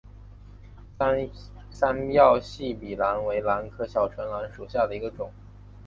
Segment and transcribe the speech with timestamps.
[1.77, 5.31] 三药细笔兰为兰科小唇兰属下的一个种。